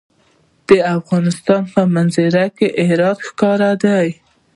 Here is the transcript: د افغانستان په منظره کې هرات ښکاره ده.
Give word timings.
د 0.67 0.69
افغانستان 0.97 1.61
په 1.73 1.81
منظره 1.95 2.45
کې 2.57 2.67
هرات 2.87 3.17
ښکاره 3.27 3.71
ده. 3.83 3.97